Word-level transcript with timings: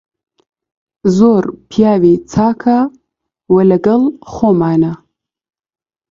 زۆر 1.17 1.43
پیاوی 1.69 2.15
چاکە 2.31 2.79
و 3.53 3.55
لەگەڵ 3.69 4.01
خۆمانە. 4.31 4.93